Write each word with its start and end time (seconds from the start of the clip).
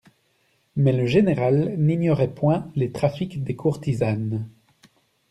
Mais, 0.75 0.93
la 0.93 1.05
générale 1.05 1.75
n'ignorait 1.77 2.33
point 2.33 2.71
les 2.75 2.91
trafics 2.91 3.43
des 3.43 3.55
courtisanes. 3.55 4.49